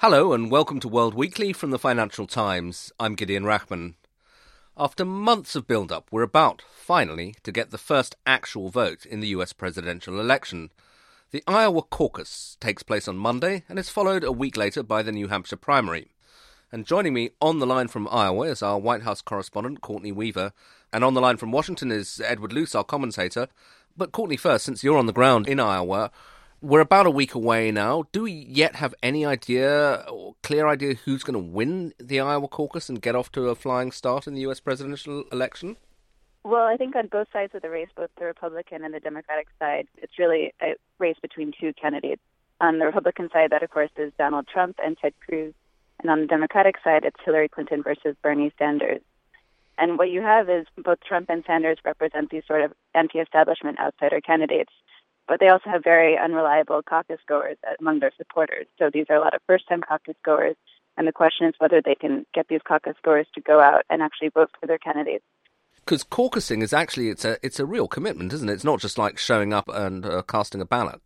Hello 0.00 0.32
and 0.32 0.50
welcome 0.50 0.80
to 0.80 0.88
World 0.88 1.12
Weekly 1.12 1.52
from 1.52 1.72
the 1.72 1.78
Financial 1.78 2.26
Times. 2.26 2.90
I'm 2.98 3.14
Gideon 3.14 3.44
Rachman. 3.44 3.96
After 4.74 5.04
months 5.04 5.54
of 5.54 5.66
build 5.66 5.92
up, 5.92 6.08
we're 6.10 6.22
about, 6.22 6.62
finally, 6.74 7.34
to 7.42 7.52
get 7.52 7.70
the 7.70 7.76
first 7.76 8.16
actual 8.24 8.70
vote 8.70 9.04
in 9.04 9.20
the 9.20 9.26
US 9.28 9.52
presidential 9.52 10.18
election. 10.18 10.70
The 11.32 11.44
Iowa 11.46 11.82
caucus 11.82 12.56
takes 12.60 12.82
place 12.82 13.08
on 13.08 13.18
Monday 13.18 13.64
and 13.68 13.78
is 13.78 13.90
followed 13.90 14.24
a 14.24 14.32
week 14.32 14.56
later 14.56 14.82
by 14.82 15.02
the 15.02 15.12
New 15.12 15.28
Hampshire 15.28 15.56
primary. 15.56 16.12
And 16.72 16.86
joining 16.86 17.12
me 17.12 17.32
on 17.38 17.58
the 17.58 17.66
line 17.66 17.88
from 17.88 18.08
Iowa 18.10 18.46
is 18.46 18.62
our 18.62 18.78
White 18.78 19.02
House 19.02 19.20
correspondent, 19.20 19.82
Courtney 19.82 20.12
Weaver. 20.12 20.54
And 20.94 21.04
on 21.04 21.12
the 21.12 21.20
line 21.20 21.36
from 21.36 21.52
Washington 21.52 21.92
is 21.92 22.22
Edward 22.24 22.54
Luce, 22.54 22.74
our 22.74 22.84
commentator. 22.84 23.48
But 23.98 24.12
Courtney, 24.12 24.38
first, 24.38 24.64
since 24.64 24.82
you're 24.82 24.96
on 24.96 25.04
the 25.04 25.12
ground 25.12 25.46
in 25.46 25.60
Iowa, 25.60 26.10
we're 26.62 26.80
about 26.80 27.06
a 27.06 27.10
week 27.10 27.34
away 27.34 27.70
now. 27.70 28.04
Do 28.12 28.24
we 28.24 28.32
yet 28.32 28.76
have 28.76 28.94
any 29.02 29.24
idea 29.24 30.04
or 30.10 30.34
clear 30.42 30.68
idea 30.68 30.94
who's 30.94 31.22
going 31.22 31.34
to 31.34 31.52
win 31.52 31.94
the 31.98 32.20
Iowa 32.20 32.48
caucus 32.48 32.88
and 32.88 33.00
get 33.00 33.14
off 33.14 33.32
to 33.32 33.48
a 33.48 33.54
flying 33.54 33.92
start 33.92 34.26
in 34.26 34.34
the 34.34 34.42
U.S. 34.42 34.60
presidential 34.60 35.24
election? 35.32 35.76
Well, 36.44 36.66
I 36.66 36.76
think 36.76 36.96
on 36.96 37.06
both 37.06 37.28
sides 37.32 37.54
of 37.54 37.62
the 37.62 37.70
race, 37.70 37.88
both 37.94 38.10
the 38.18 38.24
Republican 38.24 38.84
and 38.84 38.94
the 38.94 39.00
Democratic 39.00 39.48
side, 39.58 39.88
it's 39.98 40.18
really 40.18 40.52
a 40.62 40.74
race 40.98 41.16
between 41.20 41.52
two 41.58 41.72
candidates. 41.80 42.22
On 42.60 42.78
the 42.78 42.86
Republican 42.86 43.30
side, 43.32 43.50
that 43.50 43.62
of 43.62 43.70
course 43.70 43.90
is 43.96 44.12
Donald 44.18 44.46
Trump 44.46 44.76
and 44.84 44.96
Ted 44.98 45.14
Cruz. 45.26 45.54
And 46.00 46.10
on 46.10 46.20
the 46.20 46.26
Democratic 46.26 46.76
side, 46.82 47.04
it's 47.04 47.16
Hillary 47.24 47.48
Clinton 47.48 47.82
versus 47.82 48.16
Bernie 48.22 48.52
Sanders. 48.58 49.00
And 49.76 49.98
what 49.98 50.10
you 50.10 50.20
have 50.20 50.50
is 50.50 50.66
both 50.76 50.98
Trump 51.00 51.30
and 51.30 51.42
Sanders 51.46 51.78
represent 51.84 52.30
these 52.30 52.42
sort 52.46 52.62
of 52.62 52.72
anti 52.94 53.18
establishment 53.18 53.78
outsider 53.78 54.20
candidates 54.20 54.72
but 55.30 55.38
they 55.38 55.48
also 55.48 55.70
have 55.70 55.84
very 55.84 56.18
unreliable 56.18 56.82
caucus 56.82 57.20
goers 57.28 57.56
among 57.78 58.00
their 58.00 58.10
supporters. 58.18 58.66
So 58.80 58.90
these 58.92 59.06
are 59.10 59.14
a 59.14 59.20
lot 59.20 59.32
of 59.32 59.40
first 59.46 59.68
time 59.68 59.80
caucus 59.80 60.16
goers. 60.24 60.56
And 60.96 61.06
the 61.06 61.12
question 61.12 61.46
is 61.46 61.54
whether 61.58 61.80
they 61.80 61.94
can 61.94 62.26
get 62.34 62.48
these 62.48 62.62
caucus 62.66 62.96
goers 63.04 63.28
to 63.36 63.40
go 63.40 63.60
out 63.60 63.84
and 63.88 64.02
actually 64.02 64.30
vote 64.30 64.50
for 64.58 64.66
their 64.66 64.76
candidates. 64.76 65.24
Because 65.76 66.02
caucusing 66.02 66.64
is 66.64 66.72
actually 66.72 67.10
it's 67.10 67.24
a 67.24 67.38
it's 67.44 67.60
a 67.60 67.64
real 67.64 67.86
commitment, 67.86 68.32
isn't 68.32 68.48
it? 68.48 68.54
It's 68.54 68.64
not 68.64 68.80
just 68.80 68.98
like 68.98 69.18
showing 69.18 69.52
up 69.52 69.68
and 69.68 70.04
uh, 70.04 70.22
casting 70.22 70.60
a 70.60 70.64
ballot. 70.64 71.00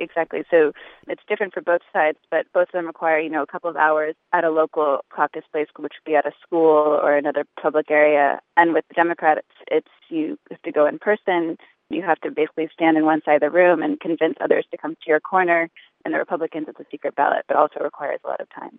Exactly. 0.00 0.42
So 0.50 0.72
it's 1.06 1.22
different 1.28 1.54
for 1.54 1.60
both 1.60 1.82
sides, 1.92 2.18
but 2.30 2.46
both 2.52 2.68
of 2.68 2.72
them 2.72 2.86
require, 2.86 3.20
you 3.20 3.30
know, 3.30 3.42
a 3.42 3.46
couple 3.46 3.70
of 3.70 3.76
hours 3.76 4.16
at 4.32 4.44
a 4.44 4.50
local 4.50 5.04
caucus 5.10 5.44
place, 5.52 5.68
which 5.76 5.92
would 5.94 6.10
be 6.10 6.16
at 6.16 6.26
a 6.26 6.32
school 6.42 6.98
or 7.02 7.16
another 7.16 7.44
public 7.62 7.90
area. 7.90 8.40
And 8.56 8.72
with 8.72 8.86
the 8.88 8.94
Democrats, 8.94 9.46
it's 9.70 9.88
you 10.08 10.38
have 10.50 10.62
to 10.62 10.72
go 10.72 10.86
in 10.86 10.98
person. 10.98 11.58
You 11.90 12.02
have 12.02 12.20
to 12.20 12.30
basically 12.30 12.68
stand 12.72 12.96
in 12.96 13.04
one 13.04 13.20
side 13.24 13.34
of 13.34 13.40
the 13.40 13.50
room 13.50 13.82
and 13.82 14.00
convince 14.00 14.36
others 14.40 14.64
to 14.70 14.78
come 14.78 14.94
to 14.94 15.08
your 15.08 15.20
corner. 15.20 15.68
And 16.04 16.14
the 16.14 16.18
Republicans, 16.18 16.66
it's 16.68 16.80
a 16.80 16.86
secret 16.90 17.14
ballot, 17.14 17.44
but 17.46 17.56
also 17.56 17.80
requires 17.80 18.20
a 18.24 18.28
lot 18.28 18.40
of 18.40 18.48
time. 18.50 18.78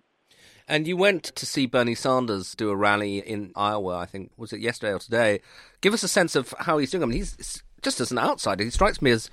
And 0.67 0.87
you 0.87 0.97
went 0.97 1.23
to 1.23 1.45
see 1.45 1.65
Bernie 1.65 1.93
Sanders 1.93 2.55
do 2.55 2.69
a 2.69 2.75
rally 2.75 3.19
in 3.19 3.51
Iowa, 3.55 3.97
I 3.97 4.05
think, 4.05 4.31
was 4.37 4.53
it 4.53 4.61
yesterday 4.61 4.93
or 4.93 4.99
today? 4.99 5.41
Give 5.81 5.93
us 5.93 6.03
a 6.03 6.07
sense 6.07 6.35
of 6.35 6.53
how 6.59 6.77
he's 6.77 6.89
doing. 6.89 7.03
I 7.03 7.07
mean, 7.07 7.17
he's 7.17 7.61
just 7.81 7.99
as 7.99 8.11
an 8.11 8.17
outsider, 8.17 8.63
he 8.63 8.69
strikes 8.69 9.01
me 9.01 9.11
as 9.11 9.29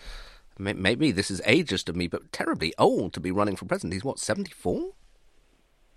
maybe 0.59 1.13
this 1.13 1.31
is 1.31 1.41
ageist 1.43 1.89
of 1.89 1.97
me, 1.97 2.09
but 2.09 2.33
terribly 2.33 2.75
old 2.79 3.13
to 3.13 3.21
be 3.21 3.31
running 3.31 3.57
for 3.57 3.65
president. 3.65 3.93
He's 3.93 4.05
what, 4.05 4.19
74? 4.19 4.91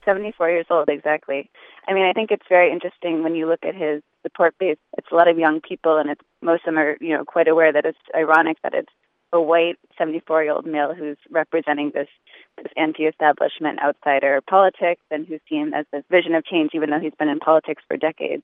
74 0.06 0.50
years 0.50 0.66
old, 0.70 0.90
exactly. 0.90 1.50
I 1.88 1.94
mean, 1.94 2.06
I 2.06 2.14
think 2.14 2.32
it's 2.32 2.46
very 2.50 2.72
interesting 2.72 3.24
when 3.24 3.36
you 3.36 3.48
look 3.48 3.64
at 3.64 3.76
his 3.76 4.02
support 4.24 4.58
base. 4.60 4.78
It's 4.98 5.12
a 5.12 5.16
lot 5.16 5.28
of 5.28 5.38
young 5.38 5.62
people, 5.62 5.98
and 5.98 6.10
it's, 6.10 6.22
most 6.42 6.62
of 6.62 6.74
them 6.74 6.78
are, 6.78 6.98
you 7.00 7.16
know, 7.16 7.26
quite 7.26 7.48
aware 7.48 7.72
that 7.74 7.86
it's 7.86 7.98
ironic 8.16 8.58
that 8.64 8.74
it's 8.74 8.92
a 9.34 9.42
white 9.42 9.78
74 9.98 10.44
year 10.44 10.54
old 10.54 10.66
male 10.66 10.94
who's 10.94 11.18
representing 11.30 11.92
this 11.94 12.10
this 12.58 12.72
anti-establishment 12.76 13.80
outsider 13.82 14.42
politics 14.50 15.02
and 15.10 15.26
who's 15.26 15.40
seen 15.50 15.74
as 15.74 15.86
this 15.92 16.04
vision 16.12 16.36
of 16.36 16.46
change, 16.46 16.72
even 16.74 16.90
though 16.90 17.00
he's 17.00 17.16
been 17.18 17.30
in 17.30 17.40
politics 17.40 17.82
for 17.88 17.98
decades. 17.98 18.44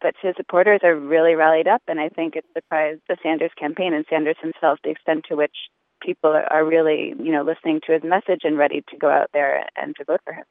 But 0.00 0.14
his 0.20 0.34
supporters 0.36 0.80
are 0.82 0.96
really 0.96 1.34
rallied 1.34 1.68
up, 1.68 1.82
and 1.88 2.00
I 2.00 2.08
think 2.08 2.36
it 2.36 2.44
surprised 2.54 3.00
the 3.08 3.16
Sanders 3.22 3.52
campaign 3.58 3.94
and 3.94 4.04
Sanders 4.08 4.36
himself 4.40 4.78
the 4.82 4.90
extent 4.90 5.26
to 5.28 5.36
which 5.36 5.56
people 6.00 6.30
are 6.50 6.64
really, 6.64 7.14
you 7.18 7.32
know, 7.32 7.42
listening 7.42 7.80
to 7.86 7.92
his 7.92 8.02
message 8.02 8.40
and 8.44 8.58
ready 8.58 8.82
to 8.90 8.96
go 8.96 9.08
out 9.08 9.30
there 9.32 9.66
and 9.76 9.94
to 9.96 10.04
vote 10.04 10.20
for 10.24 10.32
him. 10.32 10.44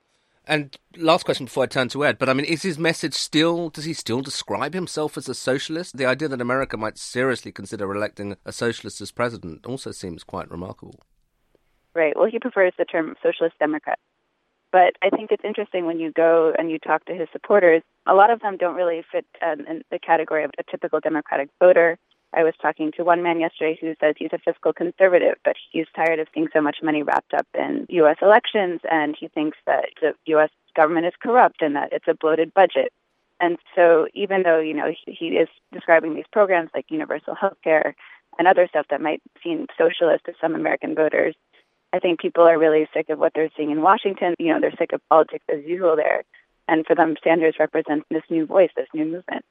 And 0.46 0.78
last 0.98 1.24
question 1.24 1.46
before 1.46 1.64
I 1.64 1.68
turn 1.68 1.88
to 1.90 2.06
Ed, 2.06 2.18
but 2.18 2.28
I 2.28 2.34
mean, 2.34 2.46
is 2.46 2.64
his 2.64 2.78
message 2.78 3.14
still, 3.14 3.70
does 3.70 3.86
he 3.86 3.94
still 3.94 4.22
describe 4.22 4.74
himself 4.74 5.18
as 5.18 5.30
a 5.30 5.34
socialist? 5.34 5.96
The 5.96 6.06
idea 6.06 6.28
that 6.28 6.42
America 6.42 6.76
might 6.76 6.98
seriously 6.98 7.52
consider 7.52 7.90
electing 7.94 8.36
a 8.46 8.52
socialist 8.52 9.00
as 9.00 9.12
president 9.12 9.66
also 9.66 9.92
seems 9.92 10.24
quite 10.24 10.52
remarkable. 10.52 11.00
Right. 11.96 12.14
Well, 12.18 12.30
he 12.30 12.40
prefers 12.40 12.74
the 12.78 12.86
term 12.86 13.16
socialist 13.24 13.58
democrat. 13.60 14.00
But 14.72 14.96
I 15.04 15.12
think 15.12 15.32
it's 15.32 15.44
interesting 15.46 15.86
when 15.86 16.00
you 16.00 16.12
go 16.12 16.52
and 16.58 16.72
you 16.72 16.80
talk 16.80 17.06
to 17.06 17.14
his 17.14 17.28
supporters, 17.32 17.84
a 18.08 18.16
lot 18.16 18.32
of 18.32 18.40
them 18.42 18.58
don't 18.58 18.76
really 18.76 19.04
fit 19.12 19.26
um, 19.46 19.60
in 19.68 19.84
the 19.92 20.00
category 20.00 20.44
of 20.44 20.52
a 20.58 20.64
typical 20.70 21.00
Democratic 21.00 21.50
voter. 21.60 22.00
I 22.34 22.44
was 22.44 22.54
talking 22.62 22.92
to 22.94 23.04
one 23.04 23.22
man 23.22 23.40
yesterday 23.40 23.78
who 23.80 23.96
says 24.00 24.16
he's 24.18 24.34
a 24.34 24.40
fiscal 24.40 24.74
conservative, 24.74 25.36
but 25.46 25.56
he's 25.72 25.86
tired 25.96 26.20
of 26.20 26.28
seeing 26.34 26.48
so 26.52 26.62
much 26.62 26.78
money 26.82 27.04
wrapped 27.04 27.34
up 27.34 27.48
in 27.54 27.86
U.S. 27.90 28.18
elections, 28.22 28.82
and 28.90 29.16
he 29.18 29.28
thinks 29.28 29.58
that 29.66 29.86
the 30.02 30.14
U.S. 30.26 30.50
government 30.76 31.06
is 31.06 31.14
corrupt 31.22 31.62
and 31.62 31.76
that 31.76 31.94
it's 31.94 32.08
a 32.08 32.16
bloated 32.16 32.54
budget. 32.54 32.92
And 33.40 33.58
so, 33.76 34.08
even 34.14 34.44
though 34.44 34.60
you 34.60 34.74
know 34.74 34.94
he 35.06 35.28
is 35.28 35.50
describing 35.72 36.16
these 36.16 36.26
programs 36.32 36.72
like 36.74 36.86
universal 36.90 37.36
health 37.36 37.58
care 37.64 37.96
and 38.40 38.48
other 38.48 38.68
stuff 38.68 38.88
that 38.90 39.02
might 39.02 39.22
seem 39.44 39.68
socialist 39.78 40.26
to 40.26 40.34
some 40.42 40.56
American 40.56 40.96
voters, 40.96 41.36
I 41.92 42.00
think 42.00 42.20
people 42.20 42.44
are 42.46 42.58
really 42.58 42.88
sick 42.94 43.10
of 43.10 43.20
what 43.20 43.34
they're 43.36 43.52
seeing 43.56 43.72
in 43.72 43.82
Washington. 43.82 44.34
You 44.40 44.54
know, 44.54 44.60
they're 44.60 44.76
sick 44.78 44.94
of 44.94 45.02
politics 45.10 45.46
as 45.54 45.64
usual 45.66 45.96
there, 45.96 46.24
and 46.68 46.86
for 46.86 46.96
them, 46.96 47.16
Sanders 47.24 47.56
represents 47.60 48.06
this 48.10 48.24
new 48.30 48.46
voice, 48.46 48.72
this 48.76 48.88
new 48.94 49.06
movement. 49.06 49.46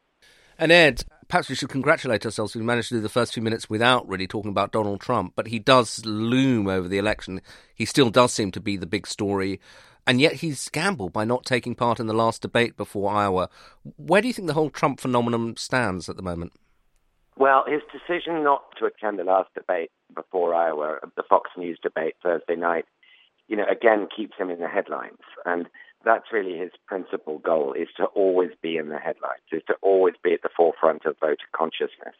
And 0.58 0.72
Ed, 0.72 1.04
perhaps 1.32 1.48
we 1.48 1.54
should 1.54 1.70
congratulate 1.70 2.26
ourselves. 2.26 2.54
We 2.54 2.60
managed 2.60 2.90
to 2.90 2.96
do 2.96 3.00
the 3.00 3.08
first 3.08 3.32
few 3.32 3.42
minutes 3.42 3.70
without 3.70 4.06
really 4.06 4.26
talking 4.26 4.50
about 4.50 4.70
Donald 4.70 5.00
Trump, 5.00 5.32
but 5.34 5.46
he 5.46 5.58
does 5.58 6.04
loom 6.04 6.68
over 6.68 6.88
the 6.88 6.98
election. 6.98 7.40
He 7.74 7.86
still 7.86 8.10
does 8.10 8.34
seem 8.34 8.50
to 8.50 8.60
be 8.60 8.76
the 8.76 8.84
big 8.84 9.06
story, 9.06 9.58
and 10.06 10.20
yet 10.20 10.34
he's 10.34 10.68
gambled 10.68 11.14
by 11.14 11.24
not 11.24 11.46
taking 11.46 11.74
part 11.74 11.98
in 11.98 12.06
the 12.06 12.12
last 12.12 12.42
debate 12.42 12.76
before 12.76 13.10
Iowa. 13.10 13.48
Where 13.96 14.20
do 14.20 14.28
you 14.28 14.34
think 14.34 14.46
the 14.46 14.52
whole 14.52 14.68
Trump 14.68 15.00
phenomenon 15.00 15.56
stands 15.56 16.10
at 16.10 16.16
the 16.16 16.22
moment? 16.22 16.52
Well, 17.38 17.64
his 17.66 17.80
decision 17.90 18.44
not 18.44 18.64
to 18.78 18.84
attend 18.84 19.18
the 19.18 19.24
last 19.24 19.54
debate 19.54 19.90
before 20.14 20.54
Iowa, 20.54 20.98
the 21.16 21.22
Fox 21.22 21.48
News 21.56 21.78
debate 21.82 22.14
Thursday 22.22 22.56
night, 22.56 22.84
you 23.48 23.56
know, 23.56 23.66
again 23.70 24.08
keeps 24.14 24.36
him 24.38 24.50
in 24.50 24.60
the 24.60 24.68
headlines. 24.68 25.18
And 25.44 25.68
that's 26.04 26.32
really 26.32 26.58
his 26.58 26.70
principal 26.86 27.38
goal 27.38 27.74
is 27.74 27.88
to 27.96 28.04
always 28.06 28.50
be 28.60 28.76
in 28.76 28.88
the 28.88 28.98
headlines, 28.98 29.42
is 29.52 29.62
to 29.68 29.74
always 29.82 30.14
be 30.22 30.32
at 30.32 30.42
the 30.42 30.48
forefront 30.56 31.04
of 31.04 31.16
voter 31.20 31.46
consciousness, 31.54 32.14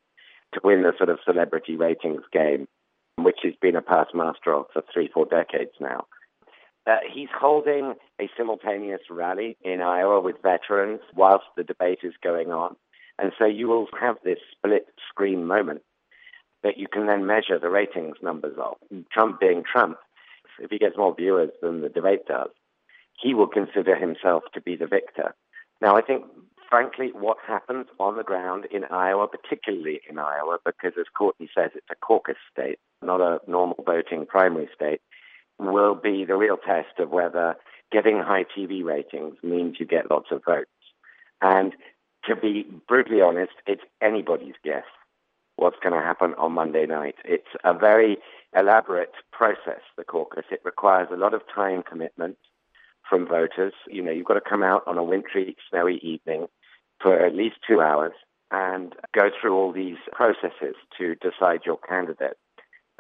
to 0.55 0.61
win 0.63 0.83
the 0.83 0.93
sort 0.97 1.09
of 1.09 1.19
celebrity 1.25 1.77
ratings 1.77 2.23
game, 2.33 2.69
which 3.17 3.39
he's 3.43 3.57
been 3.61 3.77
a 3.77 3.83
past 3.83 4.15
master 4.15 4.53
of 4.53 4.67
for 4.73 4.83
three, 4.93 5.09
four 5.13 5.27
decades 5.27 5.73
now. 5.81 6.05
Uh, 6.87 6.97
he's 7.13 7.29
holding 7.37 7.95
a 8.21 8.29
simultaneous 8.37 9.03
rally 9.09 9.57
in 9.63 9.81
Iowa 9.81 10.21
with 10.21 10.43
veterans 10.43 11.01
whilst 11.15 11.45
the 11.57 11.63
debate 11.63 12.01
is 12.03 12.15
going 12.23 12.51
on. 12.51 12.75
And 13.19 13.33
so 13.39 13.45
you 13.45 13.69
will 13.69 13.87
have 14.01 14.17
this 14.25 14.39
split 14.51 14.87
screen 15.09 15.47
moment 15.47 15.83
that 16.65 16.79
you 16.79 16.89
can 16.89 17.07
then 17.07 17.27
measure 17.27 17.59
the 17.59 17.71
ratings 17.71 18.17
numbers 18.23 18.57
of. 18.59 18.77
Trump 19.13 19.39
being 19.39 19.63
Trump, 19.71 19.97
if 20.59 20.71
he 20.71 20.79
gets 20.79 20.97
more 20.97 21.15
viewers 21.15 21.51
than 21.61 21.81
the 21.81 21.89
debate 21.89 22.27
does, 22.27 22.51
he 23.21 23.35
will 23.35 23.47
consider 23.47 23.95
himself 23.95 24.45
to 24.55 24.61
be 24.61 24.77
the 24.77 24.87
victor. 24.87 25.35
Now, 25.81 25.97
I 25.97 26.03
think, 26.03 26.25
frankly, 26.69 27.11
what 27.13 27.39
happens 27.47 27.87
on 27.99 28.17
the 28.17 28.23
ground 28.23 28.67
in 28.71 28.85
Iowa, 28.85 29.29
particularly 29.29 30.01
in 30.09 30.19
Iowa, 30.19 30.59
because 30.65 30.93
as 30.99 31.07
Courtney 31.17 31.49
says, 31.57 31.71
it's 31.75 31.87
a 31.91 31.97
caucus 31.97 32.37
state, 32.51 32.79
not 33.03 33.21
a 33.21 33.41
normal 33.47 33.83
voting 33.85 34.27
primary 34.27 34.69
state, 34.75 35.01
will 35.59 35.95
be 35.95 36.25
the 36.25 36.37
real 36.37 36.57
test 36.57 36.99
of 36.99 37.11
whether 37.11 37.57
getting 37.91 38.19
high 38.19 38.45
TV 38.45 38.83
ratings 38.83 39.37
means 39.43 39.77
you 39.79 39.87
get 39.87 40.11
lots 40.11 40.29
of 40.31 40.43
votes. 40.45 40.71
And 41.41 41.73
to 42.25 42.37
be 42.37 42.67
brutally 42.89 43.21
honest, 43.21 43.53
it's 43.67 43.83
anybody's 44.01 44.55
guess 44.65 44.85
what's 45.57 45.79
going 45.83 45.95
to 45.95 46.05
happen 46.05 46.35
on 46.39 46.53
Monday 46.53 46.87
night. 46.87 47.17
It's 47.25 47.49
a 47.65 47.75
very 47.75 48.19
elaborate 48.57 49.13
process, 49.33 49.81
the 49.97 50.05
caucus. 50.05 50.45
It 50.51 50.61
requires 50.65 51.09
a 51.13 51.17
lot 51.17 51.35
of 51.35 51.43
time 51.55 51.83
commitment 51.83 52.37
from 53.09 53.27
voters. 53.27 53.75
You 53.89 54.03
know, 54.03 54.11
you've 54.11 54.27
got 54.27 54.35
to 54.35 54.41
come 54.41 54.63
out 54.63 54.83
on 54.87 54.99
a 54.99 55.05
wintry, 55.05 55.57
snowy 55.71 55.97
evening 56.03 56.47
for 57.01 57.19
at 57.19 57.35
least 57.35 57.57
two 57.67 57.81
hours 57.81 58.13
and 58.51 58.95
go 59.15 59.31
through 59.41 59.55
all 59.55 59.73
these 59.73 59.97
processes 60.13 60.77
to 60.99 61.15
decide 61.17 61.61
your 61.65 61.79
candidate. 61.79 62.37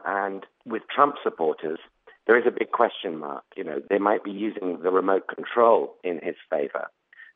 And 0.05 0.45
with 0.65 0.83
Trump 0.93 1.17
supporters, 1.23 1.79
there 2.27 2.39
is 2.39 2.47
a 2.47 2.51
big 2.51 2.73
question 2.73 3.19
mark. 3.19 3.45
You 3.57 3.65
know, 3.65 3.81
they 3.89 3.99
might 3.99 4.25
be 4.25 4.31
using 4.31 4.81
the 4.83 4.91
remote 4.91 5.29
control 5.29 5.95
in 6.03 6.21
his 6.23 6.37
favor, 6.51 6.87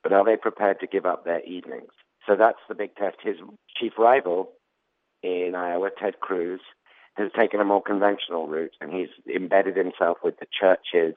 but 0.03 0.13
are 0.13 0.25
they 0.25 0.37
prepared 0.37 0.81
to 0.81 0.87
give 0.87 1.05
up 1.05 1.25
their 1.25 1.43
evenings? 1.45 1.93
So 2.27 2.37
that's 2.37 2.59
the 2.69 2.75
big 2.75 2.97
test. 2.97 3.17
His 3.23 3.37
chief 3.79 3.93
rival 3.99 4.51
in 5.27 5.55
Iowa, 5.55 5.91
Ted 5.91 6.21
Cruz, 6.21 6.61
has 7.15 7.31
taken 7.37 7.61
a 7.61 7.65
more 7.65 7.83
conventional 7.83 8.47
route 8.47 8.75
and 8.81 8.93
he's 8.93 9.09
embedded 9.35 9.77
himself 9.77 10.19
with 10.23 10.39
the 10.39 10.47
churches, 10.47 11.17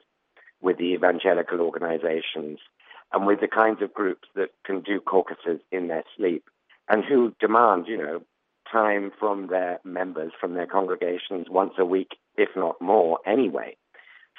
with 0.60 0.78
the 0.78 0.92
evangelical 0.94 1.60
organizations, 1.60 2.58
and 3.12 3.26
with 3.26 3.40
the 3.40 3.48
kinds 3.48 3.82
of 3.82 3.94
groups 3.94 4.28
that 4.34 4.50
can 4.64 4.80
do 4.80 5.00
caucuses 5.00 5.60
in 5.70 5.88
their 5.88 6.04
sleep 6.16 6.44
and 6.88 7.04
who 7.04 7.34
demand, 7.40 7.86
you 7.86 7.96
know, 7.96 8.22
time 8.70 9.10
from 9.18 9.48
their 9.48 9.80
members, 9.84 10.32
from 10.40 10.54
their 10.54 10.66
congregations 10.66 11.46
once 11.48 11.74
a 11.78 11.84
week, 11.84 12.16
if 12.36 12.50
not 12.56 12.80
more, 12.80 13.18
anyway. 13.26 13.76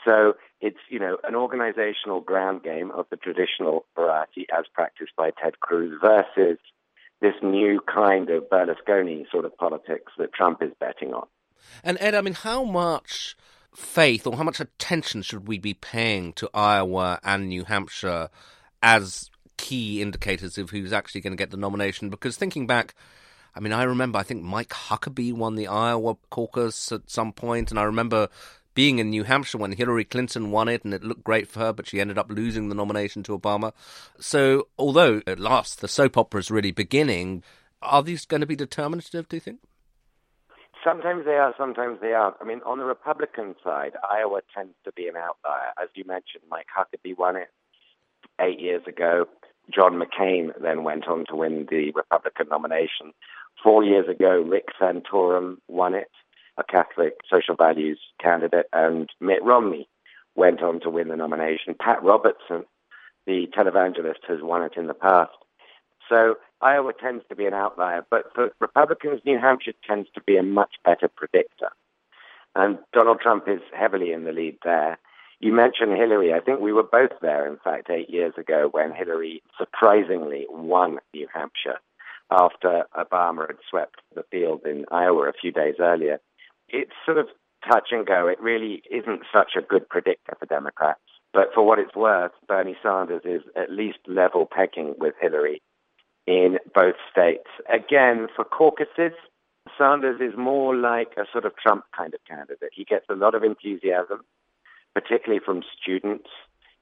So 0.06 0.33
it's, 0.62 0.79
you 0.89 1.00
know, 1.00 1.17
an 1.24 1.35
organizational 1.35 2.21
ground 2.21 2.63
game 2.63 2.91
of 2.91 3.06
the 3.09 3.17
traditional 3.17 3.85
variety 3.95 4.47
as 4.57 4.65
practiced 4.74 5.12
by 5.15 5.31
Ted 5.31 5.59
Cruz 5.59 5.97
versus 6.01 6.57
this 7.21 7.35
new 7.41 7.79
kind 7.81 8.29
of 8.29 8.50
Berlusconi 8.50 9.29
sort 9.31 9.45
of 9.45 9.56
politics 9.57 10.12
that 10.18 10.33
Trump 10.33 10.62
is 10.62 10.71
betting 10.79 11.13
on. 11.13 11.27
And 11.83 11.97
Ed, 12.00 12.15
I 12.15 12.21
mean, 12.21 12.33
how 12.33 12.63
much 12.63 13.35
faith 13.75 14.27
or 14.27 14.35
how 14.35 14.44
much 14.44 14.59
attention 14.59 15.21
should 15.21 15.47
we 15.47 15.57
be 15.57 15.73
paying 15.73 16.33
to 16.33 16.50
Iowa 16.53 17.19
and 17.23 17.47
New 17.47 17.63
Hampshire 17.63 18.29
as 18.81 19.29
key 19.57 20.01
indicators 20.01 20.57
of 20.57 20.71
who's 20.71 20.91
actually 20.91 21.21
going 21.21 21.33
to 21.33 21.38
get 21.38 21.51
the 21.51 21.57
nomination? 21.57 22.09
Because 22.09 22.38
thinking 22.38 22.65
back, 22.65 22.95
I 23.56 23.59
mean, 23.59 23.74
I 23.74 23.83
remember, 23.83 24.17
I 24.17 24.24
think 24.24 24.44
Mike 24.44 24.69
Huckabee 24.69 25.33
won 25.33 25.56
the 25.56 25.67
Iowa 25.67 26.15
caucus 26.29 26.91
at 26.91 27.09
some 27.09 27.33
point, 27.33 27.69
and 27.69 27.79
I 27.79 27.83
remember 27.83 28.29
being 28.73 29.00
in 29.00 29.09
New 29.09 29.23
Hampshire 29.23 29.57
when 29.57 29.73
Hillary 29.73 30.06
Clinton 30.06 30.51
won 30.51 30.68
it, 30.68 30.83
and 30.83 30.94
it 30.94 31.03
looked 31.03 31.23
great 31.23 31.47
for 31.47 31.59
her, 31.59 31.73
but 31.73 31.88
she 31.88 32.00
ended 32.00 32.18
up 32.18 32.29
losing 32.29 32.69
the 32.69 32.75
nomination 32.75 33.23
to 33.23 33.38
Obama. 33.38 33.73
So, 34.19 34.68
although 34.77 35.21
at 35.27 35.39
last 35.39 35.81
the 35.81 35.88
soap 35.88 36.18
opera 36.18 36.39
is 36.39 36.51
really 36.51 36.71
beginning, 36.71 37.44
are 37.81 38.03
these 38.03 38.25
going 38.25 38.41
to 38.41 38.47
be 38.47 38.56
determinative, 38.56 39.27
do 39.27 39.38
you 39.38 39.41
think? 39.41 39.59
Sometimes 40.83 41.25
they 41.25 41.33
are, 41.35 41.53
sometimes 41.57 42.00
they 42.01 42.13
aren't. 42.13 42.38
I 42.41 42.45
mean, 42.45 42.62
on 42.65 42.79
the 42.79 42.85
Republican 42.85 43.56
side, 43.63 43.91
Iowa 44.09 44.41
tends 44.56 44.74
to 44.83 44.91
be 44.91 45.07
an 45.07 45.15
outlier. 45.15 45.74
As 45.81 45.89
you 45.94 46.03
mentioned, 46.06 46.44
Mike 46.50 46.67
Huckabee 46.75 47.17
won 47.17 47.35
it 47.35 47.50
eight 48.39 48.59
years 48.59 48.81
ago. 48.88 49.25
John 49.74 50.01
McCain 50.01 50.50
then 50.62 50.83
went 50.83 51.07
on 51.07 51.25
to 51.29 51.35
win 51.35 51.67
the 51.69 51.91
Republican 51.91 52.47
nomination. 52.50 53.13
Four 53.63 53.83
years 53.83 54.07
ago, 54.09 54.41
Rick 54.41 54.69
Santorum 54.79 55.57
won 55.67 55.94
it, 55.94 56.09
a 56.62 56.72
Catholic 56.72 57.13
social 57.30 57.56
values 57.56 58.00
candidate, 58.22 58.68
and 58.74 59.10
Mitt 59.19 59.44
Romney 59.44 59.88
went 60.36 60.62
on 60.62 60.80
to 60.81 60.90
win 60.90 61.10
the 61.10 61.16
nomination. 61.16 61.75
Pat 61.80 62.02
Robertson, 62.04 62.66
the 63.25 63.48
televangelist, 63.58 64.24
has 64.28 64.42
won 64.42 64.63
it 64.63 64.74
in 64.78 64.88
the 64.88 64.94
past. 64.94 65.31
So 66.08 66.36
Iowa 66.62 66.94
tends 66.94 67.24
to 67.30 67.36
be 67.36 67.46
an 67.46 67.54
outlier, 67.54 68.06
but 68.10 68.25
for 68.36 68.52
Republicans, 68.60 69.22
New 69.25 69.40
Hampshire 69.40 69.74
tends 69.88 70.10
to 70.16 70.22
be 70.22 70.38
a 70.38 70.44
much 70.44 70.75
better 70.86 71.08
predictor. 71.08 71.69
And 72.56 72.78
Donald 72.94 73.19
Trump 73.22 73.46
is 73.48 73.62
heavily 73.74 74.12
in 74.12 74.25
the 74.25 74.31
lead 74.31 74.58
there. 74.63 74.98
You 75.40 75.54
mentioned 75.54 75.94
Hillary. 75.94 76.34
I 76.34 76.40
think 76.40 76.60
we 76.60 76.74
were 76.74 76.84
both 76.84 77.12
there, 77.22 77.48
in 77.48 77.58
fact, 77.63 77.90
eight 77.90 78.10
years 78.10 78.34
ago 78.38 78.69
when 78.72 78.92
Hillary 78.94 79.42
surprisingly 79.58 80.46
won 80.50 81.00
New 81.13 81.28
Hampshire 81.34 81.80
after 82.30 82.86
Obama 82.98 83.48
had 83.48 83.58
swept 83.69 84.02
the 84.16 84.24
field 84.31 84.62
in 84.66 84.86
Iowa 84.92 85.30
a 85.30 85.34
few 85.34 85.52
days 85.52 85.75
earlier. 85.80 86.19
It's 86.71 86.91
sort 87.06 87.18
of 87.18 87.27
touch 87.69 87.89
and 87.91 88.06
go. 88.06 88.27
It 88.27 88.41
really 88.41 88.81
isn't 88.89 89.21
such 89.33 89.51
a 89.57 89.62
good 89.62 89.88
predictor 89.88 90.35
for 90.39 90.45
Democrats. 90.45 91.01
But 91.33 91.50
for 91.53 91.65
what 91.65 91.79
it's 91.79 91.95
worth, 91.95 92.31
Bernie 92.47 92.75
Sanders 92.83 93.21
is 93.23 93.41
at 93.56 93.71
least 93.71 94.00
level 94.07 94.47
pegging 94.50 94.95
with 94.97 95.13
Hillary 95.21 95.62
in 96.27 96.57
both 96.73 96.95
states. 97.12 97.47
Again, 97.73 98.27
for 98.35 98.44
caucuses, 98.44 99.13
Sanders 99.77 100.19
is 100.19 100.38
more 100.38 100.75
like 100.75 101.13
a 101.18 101.23
sort 101.31 101.45
of 101.45 101.53
Trump 101.56 101.85
kind 101.95 102.13
of 102.13 102.19
candidate. 102.27 102.71
He 102.74 102.83
gets 102.83 103.06
a 103.09 103.15
lot 103.15 103.35
of 103.35 103.44
enthusiasm, 103.44 104.21
particularly 104.94 105.41
from 105.44 105.63
students 105.81 106.29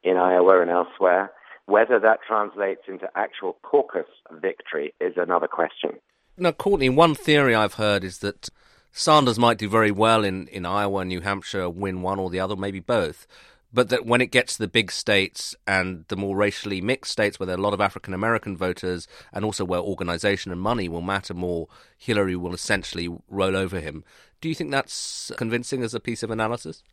in 0.04 0.18
Iowa 0.18 0.62
and 0.62 0.72
elsewhere. 0.72 1.32
Whether 1.66 2.00
that 2.00 2.20
translates 2.28 2.82
into 2.88 3.08
actual 3.16 3.58
caucus 3.62 4.08
victory 4.32 4.94
is 5.00 5.14
another 5.18 5.48
question. 5.48 6.00
Now, 6.38 6.52
Courtney, 6.52 6.90
one 6.90 7.14
theory 7.14 7.54
I've 7.54 7.76
heard 7.76 8.04
is 8.04 8.20
that 8.20 8.50
Sanders 8.92 9.40
might 9.40 9.58
do 9.58 9.70
very 9.70 9.92
well 9.92 10.24
in, 10.24 10.48
in 10.48 10.66
Iowa 10.66 11.02
and 11.02 11.10
New 11.10 11.22
Hampshire, 11.22 11.70
win 11.70 12.02
one 12.02 12.20
or 12.20 12.30
the 12.30 12.40
other, 12.40 12.56
maybe 12.56 12.80
both 12.80 13.28
but 13.72 13.90
that 13.90 14.06
when 14.06 14.22
it 14.22 14.32
gets 14.32 14.54
to 14.54 14.60
the 14.60 14.68
big 14.68 14.92
states 14.92 15.56
and 15.68 16.06
the 16.08 16.16
more 16.16 16.36
racially 16.36 16.82
mixed 16.82 17.12
states 17.12 17.40
where 17.40 17.46
there 17.48 17.56
are 17.56 17.60
a 17.60 17.62
lot 17.62 17.74
of 17.74 17.82
African 17.82 18.14
American 18.14 18.58
voters 18.58 19.08
and 19.32 19.46
also 19.46 19.64
where 19.64 19.80
organization 19.80 20.52
and 20.52 20.60
money 20.60 20.90
will 20.90 21.02
matter 21.02 21.34
more, 21.34 21.68
Hillary 21.98 22.36
will 22.36 22.54
essentially 22.54 23.10
roll 23.30 23.56
over 23.56 23.80
him. 23.80 24.04
Do 24.42 24.50
you 24.50 24.56
think 24.56 24.72
that's 24.72 25.32
convincing 25.38 25.84
as 25.84 25.94
a 25.94 26.00
piece 26.00 26.24
of 26.24 26.32
analysis? 26.32 26.84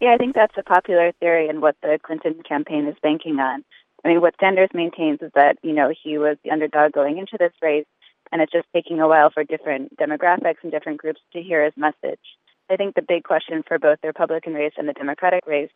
Yeah, 0.00 0.14
I 0.14 0.16
think 0.16 0.34
that's 0.34 0.56
a 0.56 0.62
popular 0.62 1.12
theory 1.20 1.48
and 1.48 1.60
what 1.60 1.76
the 1.82 1.98
Clinton 2.02 2.42
campaign 2.46 2.86
is 2.86 2.96
banking 3.02 3.38
on. 3.38 3.64
I 4.04 4.08
mean, 4.08 4.20
what 4.20 4.34
Sanders 4.38 4.68
maintains 4.74 5.20
is 5.22 5.30
that, 5.34 5.58
you 5.62 5.72
know, 5.72 5.92
he 6.02 6.18
was 6.18 6.36
the 6.44 6.50
underdog 6.50 6.92
going 6.92 7.18
into 7.18 7.36
this 7.38 7.52
race, 7.62 7.86
and 8.32 8.42
it's 8.42 8.52
just 8.52 8.66
taking 8.72 9.00
a 9.00 9.08
while 9.08 9.30
for 9.30 9.44
different 9.44 9.96
demographics 9.96 10.62
and 10.62 10.72
different 10.72 10.98
groups 10.98 11.20
to 11.32 11.42
hear 11.42 11.64
his 11.64 11.74
message. 11.76 12.20
I 12.70 12.76
think 12.76 12.94
the 12.94 13.02
big 13.02 13.24
question 13.24 13.62
for 13.66 13.78
both 13.78 14.00
the 14.00 14.08
Republican 14.08 14.54
race 14.54 14.72
and 14.76 14.88
the 14.88 14.92
Democratic 14.92 15.46
race 15.46 15.70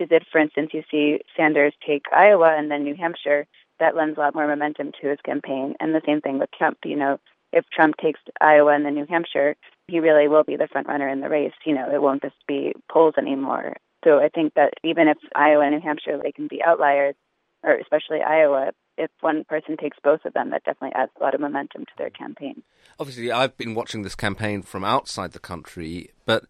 is 0.00 0.08
if, 0.10 0.22
for 0.30 0.38
instance, 0.38 0.70
you 0.72 0.82
see 0.90 1.20
Sanders 1.36 1.74
take 1.84 2.04
Iowa 2.12 2.54
and 2.56 2.70
then 2.70 2.84
New 2.84 2.94
Hampshire, 2.94 3.46
that 3.80 3.96
lends 3.96 4.16
a 4.16 4.20
lot 4.20 4.34
more 4.34 4.46
momentum 4.46 4.92
to 5.00 5.08
his 5.08 5.18
campaign. 5.24 5.74
And 5.80 5.94
the 5.94 6.02
same 6.06 6.20
thing 6.20 6.38
with 6.38 6.50
Trump. 6.52 6.78
You 6.84 6.96
know, 6.96 7.18
if 7.52 7.64
Trump 7.70 7.96
takes 7.96 8.20
Iowa 8.40 8.74
and 8.74 8.84
then 8.84 8.94
New 8.94 9.06
Hampshire, 9.08 9.56
he 9.88 10.00
really 10.00 10.28
will 10.28 10.44
be 10.44 10.56
the 10.56 10.68
front 10.68 10.86
runner 10.86 11.08
in 11.08 11.20
the 11.20 11.28
race. 11.28 11.52
You 11.64 11.74
know, 11.74 11.90
it 11.92 12.02
won't 12.02 12.22
just 12.22 12.36
be 12.46 12.72
polls 12.90 13.14
anymore. 13.18 13.76
So 14.04 14.20
I 14.20 14.28
think 14.28 14.54
that 14.54 14.74
even 14.84 15.08
if 15.08 15.18
Iowa 15.34 15.64
and 15.64 15.74
New 15.74 15.80
Hampshire 15.80 16.20
they 16.22 16.32
can 16.32 16.46
be 16.46 16.62
outliers, 16.62 17.14
or 17.64 17.74
especially 17.74 18.22
Iowa, 18.22 18.72
if 18.98 19.10
one 19.20 19.44
person 19.44 19.76
takes 19.76 19.96
both 20.02 20.24
of 20.24 20.34
them, 20.34 20.50
that 20.50 20.64
definitely 20.64 20.94
adds 20.94 21.12
a 21.18 21.22
lot 21.22 21.34
of 21.34 21.40
momentum 21.40 21.84
to 21.86 21.92
their 21.96 22.10
campaign. 22.10 22.62
Obviously, 22.98 23.30
I've 23.30 23.56
been 23.56 23.74
watching 23.74 24.02
this 24.02 24.14
campaign 24.14 24.62
from 24.62 24.84
outside 24.84 25.32
the 25.32 25.38
country, 25.38 26.10
but 26.26 26.44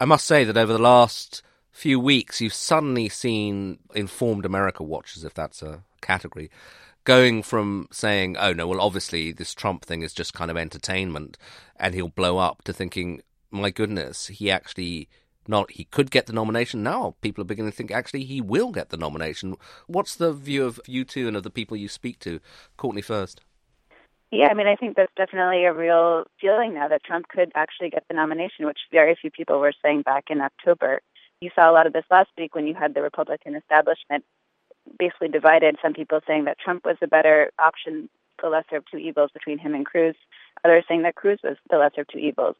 I 0.00 0.06
must 0.06 0.26
say 0.26 0.44
that 0.44 0.56
over 0.56 0.72
the 0.72 0.78
last 0.78 1.42
few 1.70 2.00
weeks, 2.00 2.40
you've 2.40 2.54
suddenly 2.54 3.08
seen 3.08 3.78
informed 3.94 4.44
America 4.44 4.82
watchers, 4.82 5.24
if 5.24 5.34
that's 5.34 5.62
a 5.62 5.84
category, 6.00 6.50
going 7.04 7.42
from 7.42 7.86
saying, 7.92 8.36
oh 8.38 8.52
no, 8.52 8.66
well, 8.66 8.80
obviously 8.80 9.32
this 9.32 9.54
Trump 9.54 9.84
thing 9.84 10.02
is 10.02 10.12
just 10.12 10.34
kind 10.34 10.50
of 10.50 10.56
entertainment 10.56 11.36
and 11.76 11.94
he'll 11.94 12.08
blow 12.08 12.38
up, 12.38 12.62
to 12.64 12.72
thinking, 12.72 13.22
my 13.50 13.70
goodness, 13.70 14.28
he 14.28 14.50
actually 14.50 15.08
not 15.48 15.72
he 15.72 15.84
could 15.84 16.10
get 16.10 16.26
the 16.26 16.32
nomination. 16.32 16.82
Now 16.82 17.14
people 17.20 17.42
are 17.42 17.46
beginning 17.46 17.72
to 17.72 17.76
think 17.76 17.90
actually 17.90 18.24
he 18.24 18.40
will 18.40 18.70
get 18.70 18.90
the 18.90 18.96
nomination. 18.96 19.56
What's 19.86 20.16
the 20.16 20.32
view 20.32 20.64
of 20.64 20.80
you 20.86 21.04
two 21.04 21.28
and 21.28 21.36
of 21.36 21.42
the 21.42 21.50
people 21.50 21.76
you 21.76 21.88
speak 21.88 22.18
to? 22.20 22.40
Courtney 22.76 23.02
first. 23.02 23.40
Yeah, 24.30 24.46
I 24.48 24.54
mean, 24.54 24.68
I 24.68 24.76
think 24.76 24.96
that's 24.96 25.12
definitely 25.16 25.64
a 25.64 25.72
real 25.72 26.24
feeling 26.40 26.74
now 26.74 26.86
that 26.86 27.02
Trump 27.02 27.26
could 27.28 27.50
actually 27.56 27.90
get 27.90 28.04
the 28.08 28.14
nomination, 28.14 28.64
which 28.64 28.78
very 28.92 29.16
few 29.20 29.30
people 29.30 29.58
were 29.58 29.72
saying 29.82 30.02
back 30.02 30.26
in 30.30 30.40
October. 30.40 31.00
You 31.40 31.50
saw 31.54 31.68
a 31.68 31.72
lot 31.72 31.88
of 31.88 31.92
this 31.92 32.04
last 32.10 32.30
week 32.38 32.54
when 32.54 32.68
you 32.68 32.74
had 32.74 32.94
the 32.94 33.02
Republican 33.02 33.56
establishment 33.56 34.24
basically 34.98 35.28
divided. 35.28 35.76
Some 35.82 35.94
people 35.94 36.20
saying 36.26 36.44
that 36.44 36.58
Trump 36.58 36.84
was 36.84 36.96
the 37.00 37.08
better 37.08 37.50
option, 37.58 38.08
the 38.40 38.48
lesser 38.48 38.76
of 38.76 38.84
two 38.88 38.98
evils 38.98 39.30
between 39.32 39.58
him 39.58 39.74
and 39.74 39.84
Cruz. 39.84 40.14
Others 40.64 40.84
saying 40.86 41.02
that 41.02 41.16
Cruz 41.16 41.40
was 41.42 41.56
the 41.68 41.78
lesser 41.78 42.02
of 42.02 42.08
two 42.08 42.18
evils. 42.18 42.56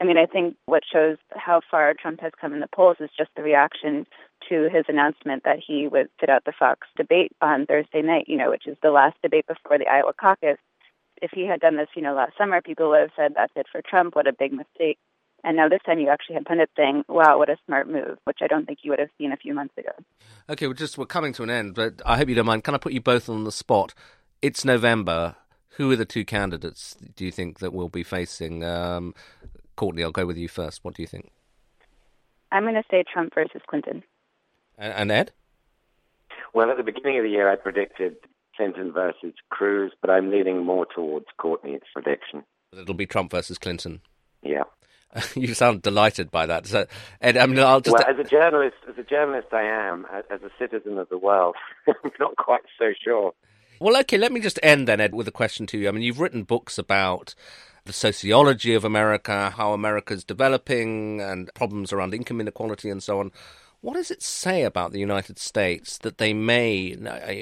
I 0.00 0.04
mean, 0.04 0.16
I 0.16 0.26
think 0.26 0.56
what 0.64 0.82
shows 0.90 1.18
how 1.36 1.60
far 1.70 1.92
Trump 1.94 2.20
has 2.20 2.32
come 2.40 2.54
in 2.54 2.60
the 2.60 2.68
polls 2.74 2.96
is 3.00 3.10
just 3.16 3.30
the 3.36 3.42
reaction 3.42 4.06
to 4.48 4.68
his 4.72 4.84
announcement 4.88 5.44
that 5.44 5.58
he 5.64 5.86
would 5.88 6.08
sit 6.18 6.30
out 6.30 6.44
the 6.46 6.52
Fox 6.58 6.88
debate 6.96 7.32
on 7.42 7.66
Thursday 7.66 8.00
night, 8.00 8.24
you 8.26 8.36
know, 8.36 8.50
which 8.50 8.66
is 8.66 8.78
the 8.82 8.90
last 8.90 9.16
debate 9.22 9.46
before 9.46 9.78
the 9.78 9.86
Iowa 9.86 10.12
caucus. 10.18 10.56
If 11.20 11.32
he 11.34 11.46
had 11.46 11.60
done 11.60 11.76
this, 11.76 11.88
you 11.94 12.00
know, 12.00 12.14
last 12.14 12.32
summer, 12.38 12.62
people 12.62 12.88
would 12.88 13.00
have 13.00 13.10
said, 13.14 13.32
that's 13.36 13.52
it 13.56 13.66
for 13.70 13.82
Trump, 13.82 14.16
what 14.16 14.26
a 14.26 14.32
big 14.32 14.52
mistake. 14.52 14.98
And 15.44 15.56
now 15.56 15.68
this 15.68 15.80
time 15.84 15.98
you 15.98 16.08
actually 16.08 16.36
had 16.36 16.46
pundits 16.46 16.72
saying, 16.76 17.04
wow, 17.08 17.38
what 17.38 17.50
a 17.50 17.56
smart 17.66 17.88
move, 17.88 18.18
which 18.24 18.38
I 18.42 18.46
don't 18.46 18.66
think 18.66 18.80
you 18.82 18.90
would 18.90 18.98
have 18.98 19.08
seen 19.18 19.32
a 19.32 19.36
few 19.36 19.54
months 19.54 19.76
ago. 19.76 19.90
Okay, 20.48 20.66
well, 20.66 20.74
just 20.74 20.98
we're 20.98 21.06
coming 21.06 21.32
to 21.34 21.42
an 21.42 21.50
end, 21.50 21.74
but 21.74 22.00
I 22.04 22.16
hope 22.16 22.28
you 22.28 22.34
don't 22.34 22.46
mind. 22.46 22.64
Can 22.64 22.74
I 22.74 22.78
put 22.78 22.92
you 22.92 23.00
both 23.00 23.28
on 23.28 23.44
the 23.44 23.52
spot? 23.52 23.94
It's 24.40 24.64
November. 24.64 25.36
Who 25.74 25.90
are 25.90 25.96
the 25.96 26.04
two 26.04 26.24
candidates 26.24 26.96
do 27.16 27.24
you 27.24 27.30
think 27.30 27.60
that 27.60 27.72
we'll 27.72 27.88
be 27.88 28.02
facing? 28.02 28.64
Um, 28.64 29.14
Courtney, 29.80 30.04
I'll 30.04 30.12
go 30.12 30.26
with 30.26 30.36
you 30.36 30.46
first. 30.46 30.84
What 30.84 30.92
do 30.92 31.02
you 31.02 31.06
think? 31.06 31.32
I'm 32.52 32.64
going 32.64 32.74
to 32.74 32.82
say 32.90 33.02
Trump 33.10 33.34
versus 33.34 33.62
Clinton. 33.66 34.02
And, 34.76 34.92
and 34.92 35.10
Ed? 35.10 35.32
Well, 36.52 36.70
at 36.70 36.76
the 36.76 36.82
beginning 36.82 37.16
of 37.16 37.24
the 37.24 37.30
year, 37.30 37.50
I 37.50 37.56
predicted 37.56 38.16
Clinton 38.54 38.92
versus 38.92 39.32
Cruz, 39.48 39.92
but 40.02 40.10
I'm 40.10 40.30
leaning 40.30 40.66
more 40.66 40.84
towards 40.94 41.24
Courtney's 41.38 41.80
prediction. 41.94 42.44
It'll 42.74 42.92
be 42.92 43.06
Trump 43.06 43.30
versus 43.30 43.56
Clinton. 43.56 44.02
Yeah. 44.42 44.64
you 45.34 45.54
sound 45.54 45.80
delighted 45.80 46.30
by 46.30 46.44
that. 46.44 46.66
So, 46.66 46.84
Ed, 47.22 47.38
I 47.38 47.46
mean, 47.46 47.58
I'll 47.60 47.80
just. 47.80 47.96
Well, 47.96 48.06
as 48.06 48.18
a 48.18 48.28
journalist, 48.28 48.76
as 48.86 48.98
a 48.98 49.02
journalist, 49.02 49.48
I 49.52 49.62
am. 49.62 50.06
As 50.12 50.42
a 50.42 50.50
citizen 50.58 50.98
of 50.98 51.08
the 51.08 51.16
world, 51.16 51.56
I'm 51.88 52.10
not 52.20 52.36
quite 52.36 52.64
so 52.78 52.92
sure. 53.02 53.32
Well, 53.80 53.96
okay, 54.00 54.18
let 54.18 54.30
me 54.30 54.40
just 54.40 54.58
end 54.62 54.86
then, 54.86 55.00
Ed, 55.00 55.14
with 55.14 55.26
a 55.26 55.32
question 55.32 55.66
to 55.68 55.78
you. 55.78 55.88
I 55.88 55.92
mean, 55.92 56.02
you've 56.02 56.20
written 56.20 56.42
books 56.42 56.76
about 56.76 57.34
the 57.84 57.92
sociology 57.92 58.74
of 58.74 58.84
America, 58.84 59.50
how 59.50 59.72
America's 59.72 60.24
developing, 60.24 61.20
and 61.20 61.52
problems 61.54 61.92
around 61.92 62.14
income 62.14 62.40
inequality 62.40 62.90
and 62.90 63.02
so 63.02 63.20
on. 63.20 63.32
What 63.82 63.94
does 63.94 64.10
it 64.10 64.22
say 64.22 64.64
about 64.64 64.92
the 64.92 65.00
United 65.00 65.38
States 65.38 65.96
that 65.98 66.18
they 66.18 66.34
may, 66.34 66.96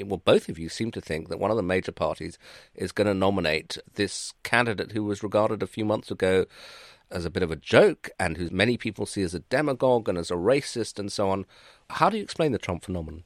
well, 0.05 0.21
both 0.23 0.47
of 0.47 0.57
you 0.57 0.69
seem 0.69 0.89
to 0.91 1.01
think 1.01 1.27
that 1.27 1.39
one 1.39 1.51
of 1.51 1.57
the 1.57 1.63
major 1.63 1.91
parties 1.91 2.39
is 2.73 2.93
going 2.93 3.07
to 3.07 3.13
nominate 3.13 3.77
this 3.95 4.33
candidate 4.43 4.93
who 4.93 5.03
was 5.03 5.21
regarded 5.21 5.61
a 5.61 5.67
few 5.67 5.83
months 5.83 6.11
ago 6.11 6.45
as 7.11 7.25
a 7.25 7.29
bit 7.29 7.43
of 7.43 7.51
a 7.51 7.57
joke 7.57 8.09
and 8.17 8.37
who 8.37 8.49
many 8.51 8.77
people 8.77 9.05
see 9.05 9.21
as 9.21 9.33
a 9.33 9.39
demagogue 9.39 10.07
and 10.07 10.17
as 10.17 10.31
a 10.31 10.35
racist 10.35 10.97
and 10.97 11.11
so 11.11 11.29
on? 11.29 11.45
How 11.89 12.09
do 12.09 12.15
you 12.15 12.23
explain 12.23 12.53
the 12.53 12.57
Trump 12.57 12.85
phenomenon? 12.85 13.25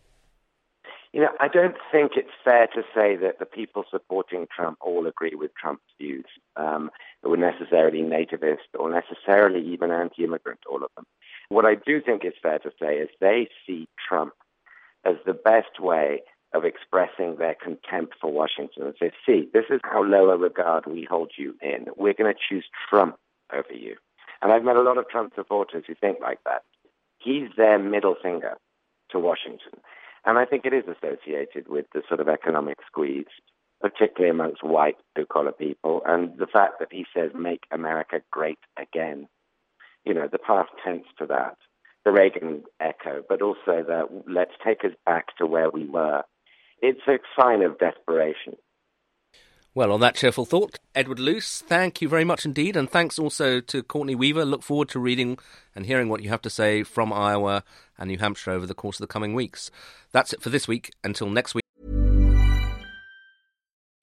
You 1.14 1.22
know, 1.22 1.30
I 1.40 1.48
don't 1.48 1.76
think 1.92 2.14
it's 2.16 2.30
fair 2.44 2.68
to 2.68 2.82
say 2.94 3.16
that 3.18 3.38
the 3.40 3.46
people 3.46 3.86
supporting 3.90 4.48
Trump 4.54 4.80
all 4.82 5.06
agree 5.06 5.36
with 5.36 5.52
Trump's 5.56 5.84
views. 6.00 6.26
Um, 6.56 6.90
were 7.24 7.38
necessarily 7.38 8.02
nativist 8.02 8.68
or 8.78 8.90
necessarily 8.90 9.66
even 9.66 9.92
anti-immigrant, 9.92 10.60
all 10.70 10.84
of 10.84 10.90
them. 10.96 11.06
What 11.50 11.66
I 11.66 11.76
do 11.76 12.02
think 12.02 12.26
is 12.26 12.34
fair 12.42 12.60
to 12.60 12.72
say 12.82 12.96
is 12.98 13.10
they 13.20 13.48
see 13.66 13.88
Trump 14.08 14.34
as 15.06 15.16
the 15.26 15.34
best 15.34 15.80
way 15.80 16.22
of 16.54 16.66
expressing 16.66 17.38
their 17.38 17.56
contempt 17.56 18.16
for 18.20 18.32
Washington 18.32 18.84
and 18.84 18.94
say, 19.00 19.12
see, 19.26 19.50
this 19.54 19.66
is 19.70 19.80
how 19.84 20.04
low 20.04 20.30
a 20.30 20.38
regard 20.38 20.86
we 20.86 21.08
hold 21.10 21.32
you 21.38 21.56
in. 21.62 21.88
We're 21.96 22.14
going 22.14 22.34
to 22.34 22.40
choose 22.40 22.66
Trump 22.90 23.18
over 23.52 23.74
you. 23.74 23.96
And 24.42 24.52
I've 24.52 24.64
met 24.64 24.76
a 24.76 24.82
lot 24.82 24.98
of 24.98 25.10
Trump 25.10 25.34
supporters 25.36 25.86
who 25.88 25.96
think 25.96 26.20
like 26.22 26.40
that. 26.46 26.64
He's 27.18 27.50
their 27.58 27.80
middle 27.80 28.16
finger 28.22 28.58
to 29.12 29.20
Washington. 29.20 29.80
And 30.26 30.38
I 30.38 30.46
think 30.46 30.66
it 30.66 30.74
is 30.74 30.86
associated 30.86 31.68
with 31.68 31.86
the 31.94 32.02
sort 32.08 32.20
of 32.20 32.30
economic 32.30 32.78
squeeze, 32.88 33.26
particularly 33.82 34.30
amongst 34.30 34.64
white 34.64 34.98
blue 35.16 35.26
collar 35.26 35.52
people, 35.52 36.02
and 36.06 36.38
the 36.38 36.48
fact 36.48 36.80
that 36.80 36.88
he 36.92 37.06
says, 37.16 37.32
make 37.38 37.64
America 37.72 38.22
great 38.32 38.60
again. 38.78 39.28
You 40.06 40.14
know, 40.14 40.28
the 40.32 40.40
past 40.40 40.70
tense 40.84 41.06
to 41.20 41.26
that, 41.28 41.58
the 42.06 42.12
Reagan 42.12 42.64
echo, 42.80 43.24
but 43.28 43.42
also 43.42 43.84
that 43.88 44.08
let's 44.28 44.54
take 44.66 44.86
us 44.86 44.92
back 45.06 45.36
to 45.38 45.46
where 45.46 45.70
we 45.70 45.86
were. 45.86 46.24
It's 46.82 47.08
a 47.08 47.20
sign 47.40 47.62
of 47.62 47.80
desperation. 47.80 48.56
Well, 49.76 49.92
on 49.92 50.02
that 50.02 50.14
cheerful 50.16 50.46
thought, 50.46 50.78
Edward 50.94 51.18
Luce, 51.18 51.64
thank 51.66 52.00
you 52.00 52.08
very 52.08 52.24
much 52.24 52.46
indeed. 52.46 52.76
And 52.76 52.88
thanks 52.88 53.18
also 53.18 53.60
to 53.60 53.82
Courtney 53.82 54.14
Weaver. 54.14 54.46
Look 54.46 54.62
forward 54.62 54.90
to 54.90 55.00
reading 55.00 55.40
and 55.76 55.88
hearing 55.88 56.10
what 56.10 56.22
you 56.22 56.30
have 56.30 56.44
to 56.44 56.50
say 56.52 56.84
from 56.84 57.12
Iowa 57.12 57.64
and 57.98 58.10
New 58.10 58.20
Hampshire 58.20 58.52
over 58.52 58.68
the 58.68 58.76
course 58.76 59.00
of 59.00 59.08
the 59.08 59.12
coming 59.12 59.34
weeks. 59.34 59.72
That's 60.12 60.32
it 60.32 60.44
for 60.44 60.52
this 60.52 60.68
week. 60.68 60.92
Until 61.04 61.28
next 61.28 61.56
week. 61.56 61.63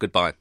Goodbye. 0.00 0.32